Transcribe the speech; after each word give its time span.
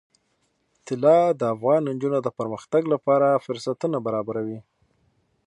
طلا 0.87 1.19
د 1.39 1.41
افغان 1.55 1.81
نجونو 1.91 2.19
د 2.23 2.29
پرمختګ 2.39 2.83
لپاره 2.93 3.41
فرصتونه 3.45 3.97
برابروي. 4.05 4.59